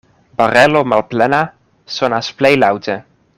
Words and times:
Barelo 0.41 0.81
malplena 0.93 1.41
sonas 1.99 2.33
plej 2.41 2.53
laŭte. 2.65 2.99